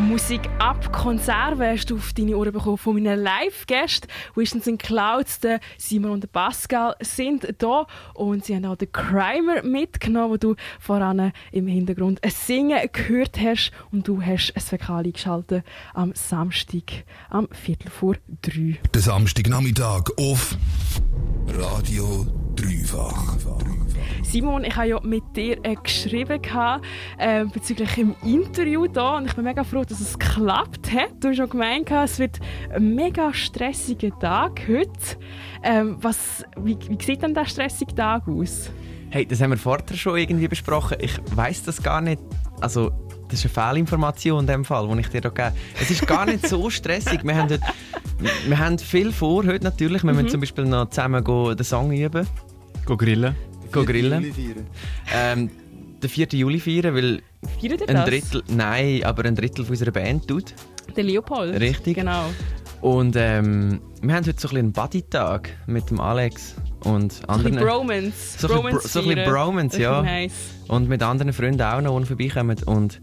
[0.00, 4.08] Musik ab, Konserve hast du auf deine Ohren bekommen von meinen Live-Gästen.
[4.34, 5.40] Wistens in Clouds,
[5.76, 10.56] Simon und der Pascal sind da und sie haben auch den Crimer mitgenommen, wo du
[10.80, 15.64] voran im Hintergrund ein Singen gehört hast und du hast ein Fäkal eingeschaltet
[15.94, 18.78] am Samstag am Viertel vor drei.
[18.94, 20.56] Der Samstagnachmittag auf
[21.48, 23.30] Radio Dreifach.
[24.30, 26.40] Simon, ich habe ja mit dir äh, geschrieben
[27.18, 31.14] äh, bezüglich im Interview da und ich bin mega froh, dass es geklappt hat.
[31.18, 32.38] Du hast schon gemeint, es wird
[32.72, 34.90] ein mega stressiger Tag heute.
[35.64, 38.70] Ähm, was, wie, wie sieht denn der stressige Tag aus?
[39.10, 40.98] Hey, das haben wir vorher schon irgendwie besprochen.
[41.00, 42.22] Ich weiß das gar nicht.
[42.60, 42.92] Also,
[43.28, 45.52] das ist eine Fehlinformation in dem Fall, die ich dir da gebe.
[45.80, 47.24] Es ist gar nicht so stressig.
[47.24, 47.60] Wir haben, heute,
[48.46, 50.02] wir haben viel vor heute natürlich.
[50.02, 50.16] Wir mhm.
[50.16, 52.26] müssen zum Beispiel noch zusammen den Song üben.
[52.84, 53.34] Go grillen.
[53.72, 54.32] Go grillen.
[55.14, 55.50] Ähm,
[56.02, 56.28] den 4.
[56.32, 57.22] Juli feiern, weil
[57.60, 60.54] Feiert ein Drittel, nein, aber ein Drittel von unserer Band tut.
[60.94, 61.58] Der Leopold.
[61.58, 61.96] Richtig.
[61.96, 62.26] Genau.
[62.80, 67.54] Und ähm, wir haben heute so ein einen Buddy-Tag mit dem Alex und anderen.
[67.54, 68.38] So ein Bromance.
[68.38, 70.02] So ein bisschen, so ein bisschen Bromance, ja.
[70.02, 70.32] Nice.
[70.68, 72.56] Und mit anderen Freunden auch noch, die vorbeikommen.
[72.64, 73.00] Und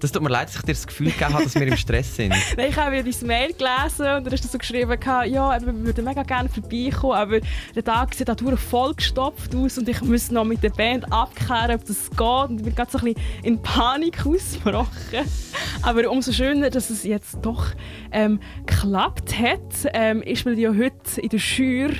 [0.00, 2.16] das tut mir leid, dass ich dir das Gefühl gegeben habe, dass wir im Stress
[2.16, 2.34] sind.
[2.56, 6.04] Nein, ich habe dein Mail gelesen und da hast du so geschrieben, ja, wir würden
[6.04, 7.40] mega gerne vorbeikommen, aber
[7.74, 11.84] der Tag sieht auch vollgestopft aus und ich muss noch mit der Band abklären, ob
[11.84, 12.20] das geht.
[12.20, 15.26] Und ich bin gerade so ein bisschen in Panik ausgebrochen.
[15.82, 17.66] Aber umso schöner, dass es jetzt doch
[18.12, 19.90] ähm, geklappt hat.
[19.92, 21.90] Ähm, ich spiele ja heute in der Schür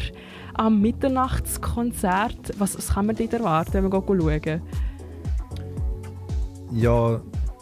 [0.54, 2.58] am Mitternachtskonzert.
[2.58, 4.62] Was, was kann man dort erwarten, wenn wir schauen?
[6.72, 7.20] Ja,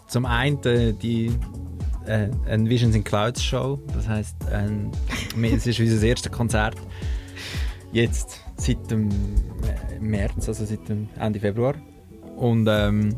[0.09, 1.31] zum einen äh, die
[2.07, 3.79] äh, eine Visions in Clouds Show.
[3.95, 6.75] Das heisst, äh, es ist unser erstes Konzert
[7.93, 11.75] jetzt seit dem äh, März, also seit dem Ende Februar.
[12.37, 13.15] Und ähm,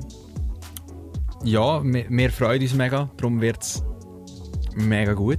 [1.44, 3.08] ja, wir, wir, freuen uns mega.
[3.16, 3.82] Darum wird es
[4.74, 5.38] mega gut.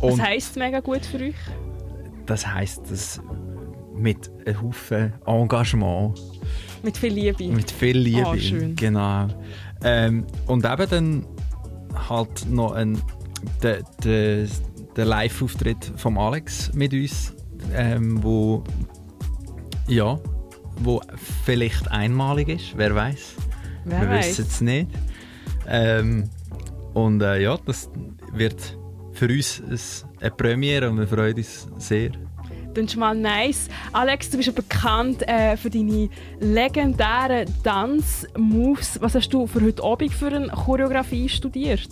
[0.00, 1.34] Und Was heisst mega gut für euch?
[2.26, 3.20] Das heisst, dass
[3.94, 6.20] mit einem Haufen Engagement.
[6.82, 7.48] Mit viel Liebe.
[7.48, 8.26] Mit viel Liebe.
[8.26, 8.76] Oh, schön.
[8.76, 9.28] Genau.
[9.84, 11.26] Ähm, und eben dann
[12.08, 13.00] halt noch ein,
[13.62, 14.46] der, der,
[14.96, 17.34] der Live-Auftritt von Alex mit uns,
[17.74, 18.64] ähm, wo
[19.86, 20.18] ja,
[20.76, 21.00] wo
[21.44, 23.34] vielleicht einmalig ist, wer weiß.
[23.84, 24.90] Wer Wir wissen es nicht.
[25.68, 26.30] Ähm,
[26.94, 27.90] und äh, ja, das
[28.32, 28.78] wird
[29.12, 32.10] für uns eine Premiere und wir freuen uns sehr.
[32.74, 33.68] Das ist mal nice.
[33.92, 36.08] Alex, du bist ja bekannt äh, für deine
[36.40, 38.98] legendären Dance-Moves.
[39.00, 41.88] Was hast du für heute Abend für eine Choreografie studiert?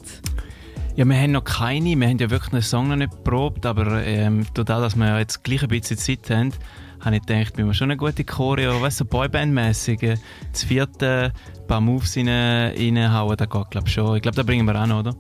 [0.97, 1.97] Ja, wir haben noch keine.
[1.97, 5.45] Wir haben ja wirklich einen Song noch nicht geprobt, aber ähm, dadurch, dass wir jetzt
[5.45, 6.53] gleich ein bisschen Zeit haben,
[7.01, 10.03] habe ich gedacht, wir schon eine gute Choreo, weißt du, so Boyband-mässig.
[10.03, 10.17] Äh,
[10.51, 14.17] das vierte, ein paar Moves rein, reinhauen, das geht, glaube ich, schon.
[14.17, 15.15] Ich glaube, das bringen wir auch noch, oder?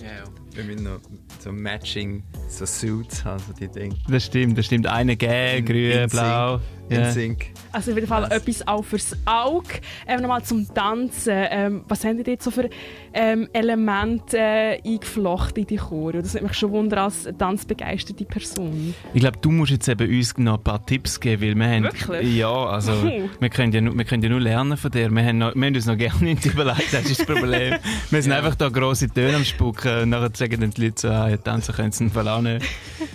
[0.00, 0.24] Ja,
[0.58, 1.00] wir müssen noch
[1.38, 3.94] so Matching so Suits haben, so die Dinge.
[4.08, 4.86] Das stimmt, das stimmt.
[4.88, 6.60] Eine gelb, grün, blau.
[6.88, 7.10] In yeah.
[7.10, 7.46] Sync.
[7.72, 8.30] Also auf jeden Fall Was?
[8.30, 9.80] etwas auch fürs Auge.
[10.06, 11.32] Ähm, nochmal zum Tanzen.
[11.34, 12.70] Ähm, was haben die jetzt so für
[13.12, 16.22] ähm, Elemente äh, eingeflochten in die Chore?
[16.22, 18.94] Das würde mich schon wundern als tanzbegeisterte Person.
[19.12, 21.82] Ich glaube, du musst jetzt eben uns noch ein paar Tipps geben, weil wir haben...
[21.84, 22.36] Wirklich?
[22.36, 25.10] Ja, also wir, können ja nur, wir können ja nur lernen von dir.
[25.10, 27.74] Wir haben, noch, wir haben uns noch gerne nicht überlegt, das ist das Problem.
[28.10, 28.38] wir sind ja.
[28.38, 31.36] einfach da grosse Töne am Spucken und nachher sagen dann die Leute so, ah, ja,
[31.36, 32.64] tanzen können sie auch nicht.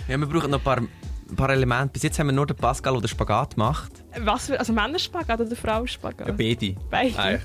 [0.08, 0.82] Ja, wir brauchen noch ein paar
[1.36, 1.92] paar Elemente.
[1.92, 3.92] Bis jetzt haben wir nur den Pascal oder Spagat gemacht.
[4.20, 6.28] Was für, also Männerspagat oder Frauenspagat?
[6.28, 6.74] Ja, beide.
[6.90, 7.40] Beide.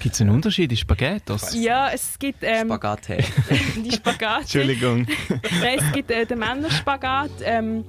[0.00, 1.54] Gibt es einen Unterschied in Spaghettos?
[1.54, 2.40] Ja, es gibt...
[2.42, 3.08] Ähm, Spagat
[3.76, 4.40] Die Spagat.
[4.42, 5.06] Entschuldigung.
[5.60, 7.30] Nein, es gibt äh, den Männerspagat.
[7.42, 7.84] Ähm,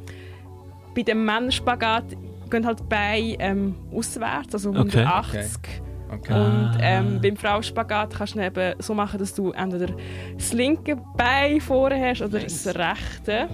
[0.95, 2.05] bei dem Männerspagat
[2.49, 5.57] gehen halt Beine ähm, auswärts, also 180.
[5.57, 5.81] Okay.
[6.09, 6.33] Okay.
[6.33, 7.19] Und ähm, ah.
[7.21, 9.93] beim Frauenspagat kannst du eben so machen, dass du entweder
[10.37, 13.49] das linke Bein vorne hast oder das rechte.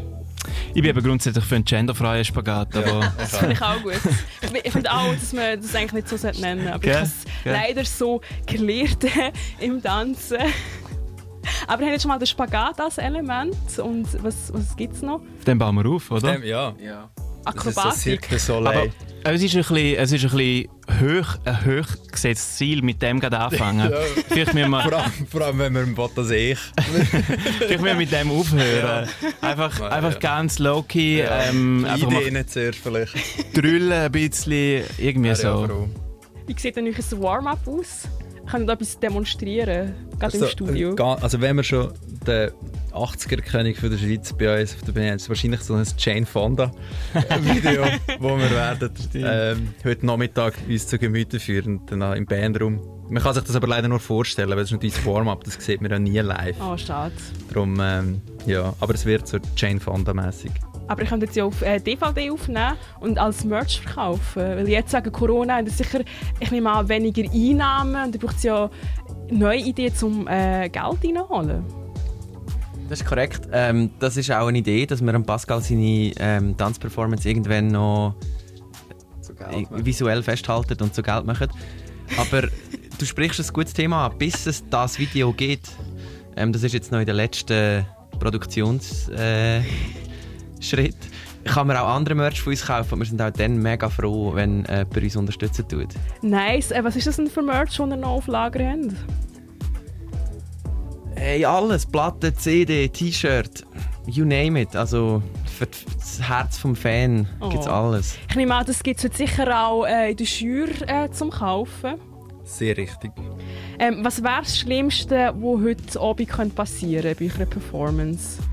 [0.75, 2.75] Ich bin eben grundsätzlich für einen genderfreien Spagat.
[2.75, 3.94] Aber ja, das finde ich auch gut.
[4.63, 6.73] Ich finde auch, dass man das eigentlich nicht so nennen sollte.
[6.73, 6.89] Aber okay.
[6.89, 9.06] ich habe es leider so gelernt
[9.59, 10.38] im Tanzen.
[11.67, 13.55] Aber wir haben jetzt schon mal den Spagat als Element.
[13.78, 15.22] Und was, was gibt es noch?
[15.46, 16.34] Den bauen wir auf, oder?
[16.34, 16.73] Dem, ja.
[16.79, 17.09] ja.
[17.45, 18.22] Akrobatik.
[18.29, 18.87] Das ist so Aber
[19.23, 20.69] es ist ein bisschen, es ist ein bisschen
[21.01, 23.91] hoch, ein hochgesetztes Ziel, mit dem gerade anfangen.
[23.91, 23.97] ja.
[24.28, 26.59] Vielleicht müssen wir, vor, allem, vor allem, wenn man will, dass ich.
[27.57, 29.07] Vielleicht müssen wir mit dem aufhören.
[29.22, 29.49] Ja.
[29.49, 31.19] Einfach, ja, einfach ganz low-key.
[31.19, 31.43] Ja.
[31.43, 33.16] Ähm, Ideen sehr vielleicht.
[33.55, 35.87] Drüllen ein bisschen, irgendwie so.
[36.45, 38.07] Wie sieht denn euch ein Warm-up aus?
[38.49, 40.95] Können da etwas demonstrieren, gerade also, im Studio?
[41.22, 41.93] Also wenn wir schon
[42.28, 42.51] den
[42.93, 47.85] 80er-König der Schweiz bei uns auf der Bühne haben, ist wahrscheinlich so ein Jane Fonda-Video,
[48.19, 52.79] wo wir werden ähm, heute Nachmittag uns zu Gemüte führen, dann im Bandraum
[53.09, 55.55] Man kann sich das aber leider nur vorstellen, weil das ist natürlich das Warm-up, das
[55.55, 56.55] sieht man ja nie live.
[56.61, 57.13] Oh, schade.
[57.49, 60.51] Darum, ähm, ja, aber es wird so Jane Fonda-mäßig.
[60.87, 64.43] Aber ich könnte jetzt ja auf äh, DVD aufnehmen und als Merch verkaufen.
[64.43, 66.01] Weil jetzt wegen Corona haben sicher,
[66.40, 68.69] ich nehme an, weniger Einnahmen und da braucht es ja
[69.31, 71.83] neue Ideen, um äh, Geld reinzuholen.
[72.93, 73.47] Das ist korrekt.
[73.51, 78.13] Ähm, das ist auch eine Idee, dass wir Pascal seine ähm, Tanzperformance irgendwann noch
[79.49, 81.49] äh, visuell festhalten und so Geld machen.
[82.17, 82.41] Aber
[82.99, 85.72] du sprichst ein gutes Thema an, bis es das Video geht.
[86.35, 87.84] Ähm, das ist jetzt noch in der letzten
[88.19, 89.09] Produktionsschritt.
[89.17, 89.61] Äh,
[91.45, 93.90] ich kann mir auch andere Merch von uns kaufen und wir sind auch dann mega
[93.90, 95.87] froh, wenn äh, bei uns unterstützen tut.
[96.22, 96.69] Nice.
[96.69, 98.93] Äh, was ist das denn für Merch, das ihr noch auf Lager habt?
[101.25, 101.85] Hey, alles.
[101.85, 103.66] Platte, CD, T-Shirt.
[104.08, 104.75] You name it.
[104.75, 105.23] Also
[105.58, 107.47] für das Herz vom Fan oh.
[107.47, 108.17] gibt es alles.
[108.29, 111.96] Ich nehme an, das gibt es sicher auch äh, in der Schür äh, zum Kaufen.
[112.43, 113.14] Sehr richtig.
[113.79, 118.43] Ähm, was wäre das Schlimmste, was heute Abend passieren könnte bei eurer Performance?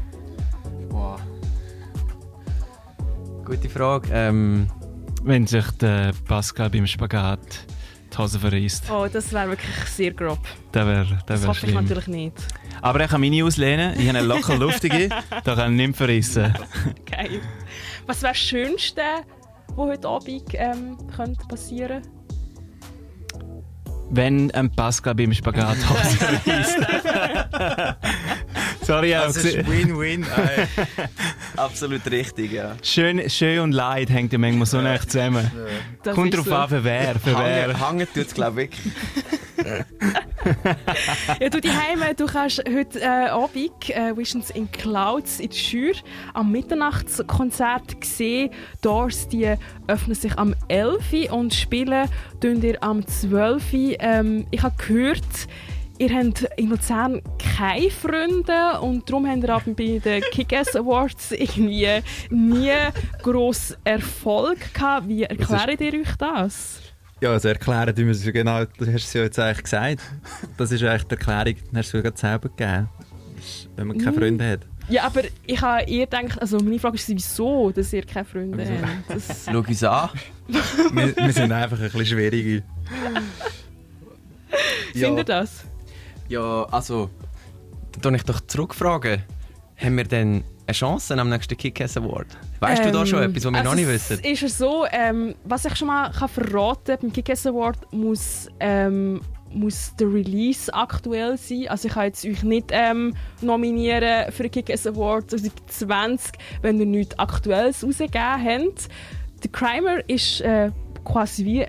[0.91, 1.21] Wow.
[3.45, 4.09] Gute Frage.
[4.13, 4.69] Ähm,
[5.25, 7.67] Wenn sich der Pascal beim Spagat
[8.13, 8.91] die Hose verreist.
[8.91, 10.39] Oh, das wäre wirklich sehr grob.
[10.73, 12.60] Das wäre wär Das hoffe ich natürlich nicht.
[12.83, 13.99] Aber ich kann meine auslehnen.
[13.99, 15.09] Ich habe eine locker luftige.
[15.45, 16.55] da kann ich nicht verrissen.
[17.11, 17.41] Geil.
[18.07, 19.03] Was wäre das Schönste,
[19.69, 22.21] was heute Abend ähm, könnte passieren könnte?
[24.11, 26.77] wenn ein Pascal beim Spagat reist.
[28.83, 30.27] Sorry, Das ist Win-Win.
[31.57, 32.77] Absolut richtig, ja.
[32.83, 35.51] Schön, schön und Leid hängt ja manchmal so nah zusammen.
[36.03, 37.15] Das Kommt drauf an, für wer.
[37.21, 37.79] Für wer.
[37.79, 38.71] Hangen tut es, glaube ich.
[41.41, 45.95] Ja, du daheim, du kannst heute äh, Abend äh, Visions in Clouds in der Schür
[46.35, 48.51] am Mitternachtskonzert sehen.
[48.81, 49.55] Doors die
[49.87, 52.09] öffnen sich am 11 Uhr und spielen
[52.43, 53.97] ihr am 12 Uhr.
[54.01, 55.49] Ähm, ich habe gehört,
[55.99, 62.03] ihr habt in Luzern keine Freunde und darum habt ihr bei den Kick-Ass Awards irgendwie
[62.31, 62.73] nie
[63.23, 65.09] gross Erfolg gehabt.
[65.09, 66.90] Wie erklärt ihr euch das?
[67.21, 70.01] Ja, also erklären tun wir es genau, du hast es ja jetzt eigentlich gesagt.
[70.57, 72.89] Das ist eigentlich die Erklärung, die hast du ja gerade selber gegeben.
[73.77, 74.61] Wenn man keine Freunde hat.
[74.89, 78.67] Ja, aber ich habe eher gedacht, also meine Frage ist wieso, dass ihr keine Freunde
[78.67, 79.11] habt.
[79.17, 80.09] Das- Schau uns an.
[80.49, 82.63] wir, wir sind einfach ein bisschen schwierige.
[84.93, 85.65] Findet ihr das?
[86.29, 87.11] Ja, also,
[88.01, 89.23] dann ich doch zurückfragen.
[89.77, 92.27] Haben wir denn eine Chance am nächsten Kick-Ass Award?
[92.61, 94.21] Weißt du da schon etwas, was wir also noch nicht wissen?
[94.23, 98.49] Es ist so, ähm, was ich schon mal kann verraten kann, beim Kick-Ass Award muss,
[98.61, 99.21] ähm,
[99.53, 101.67] muss der Release aktuell sein.
[101.69, 106.33] Also ich kann jetzt euch nicht ähm, nominieren für den Kick-Ass Award 2020,
[106.63, 108.89] wenn ihr nichts Aktuelles rausgegeben habt.
[109.43, 110.71] Der Crimer ist äh,
[111.05, 111.67] quasi wie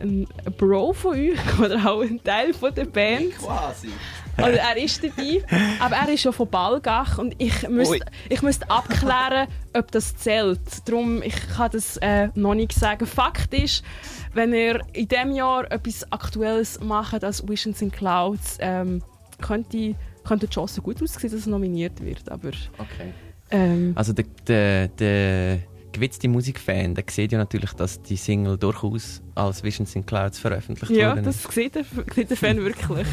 [0.00, 0.26] ein
[0.58, 3.36] Bro von euch oder auch ein Teil von der Band.
[3.36, 3.88] Quasi.
[4.36, 5.42] Also er ist dabei,
[5.80, 7.98] aber er ist schon von Balgach und ich müsste,
[8.28, 10.60] ich müsste abklären, ob das zählt.
[10.86, 13.06] Darum, ich kann das äh, noch nicht sagen.
[13.06, 13.84] Fakt ist,
[14.32, 19.02] wenn ihr in diesem Jahr etwas Aktuelles macht als Visions in Clouds, ähm,
[19.40, 19.94] könnte,
[20.24, 22.28] könnte die Chance gut aussehen, dass es nominiert wird.
[22.30, 22.48] Aber,
[22.78, 23.12] Okay.
[23.50, 25.58] ähm, Also der, der, der
[25.94, 30.92] gewitzte Musikfan, der sieht ja natürlich, dass die Single durchaus als Visions in Clouds veröffentlicht
[30.92, 31.52] ja, worden das ist.
[31.52, 33.06] sieht der, sieht der Fan wirklich.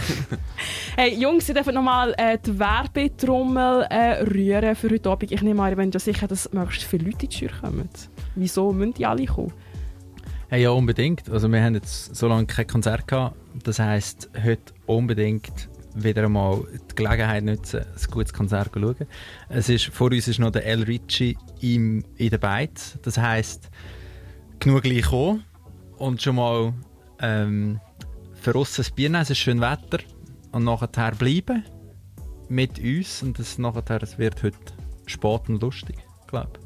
[0.98, 5.32] hey, Jungs, ihr dürft nochmal äh, die Werbetrommel äh, rühren für heute Abend.
[5.32, 7.90] Ich nehme an, ihr seid ja sicher, dass möglichst viele Leute in die Tür kommen.
[8.36, 9.54] Wieso müssen die alle kommen?
[10.50, 11.30] Hey, ja, unbedingt.
[11.30, 13.38] Also wir haben jetzt so lange kein Konzert gehabt.
[13.64, 19.08] Das heisst, heute unbedingt wieder einmal die Gelegenheit nutzen, ein gutes Konzert zu schauen.
[19.50, 22.98] Es ist, vor uns ist noch der El Ricci im, in der Beiz.
[23.02, 23.70] Das heisst,
[24.60, 25.44] genug gleich kommen
[25.98, 26.74] und schon mal
[27.20, 27.80] ähm,
[28.34, 30.00] für uns ein Bier nehmen, es ist schön Wetter
[30.52, 31.64] und nachher bleiben
[32.50, 34.58] mit uns und es, nachher, es wird heute
[35.06, 36.61] spät und lustig, glaube.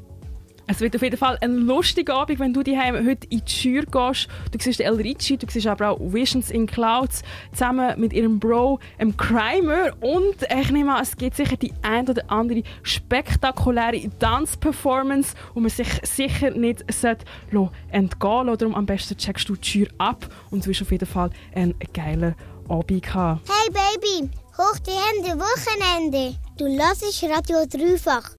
[0.68, 3.84] Es wird auf jeden Fall ein lustiger Abend, wenn du daheim heute in die Schür
[3.84, 4.26] gehst.
[4.50, 8.80] Du siehst El Ricci, du siehst aber auch Visions in Clouds zusammen mit ihrem Bro,
[9.00, 9.92] dem Crimer.
[10.00, 15.60] Und äh, ich nehme an, es gibt sicher die ein oder andere spektakuläre Tanzperformance, wo
[15.60, 18.58] man sich sicher nicht lassen entgehen lassen.
[18.58, 21.74] Darum am besten checkst du die Schür ab und du wirst auf jeden Fall einen
[21.94, 22.34] geilen
[22.68, 23.40] Abend haben.
[23.46, 26.36] Hey Baby, hoch die Hände, Wochenende.
[26.58, 28.30] Du lassest Radio dreifach.